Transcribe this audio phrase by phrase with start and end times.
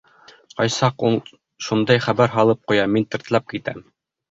[0.61, 1.17] Ҡай саҡ ул
[1.67, 3.89] шундай хәбәр һалып ҡуя, мин тертләп китәм.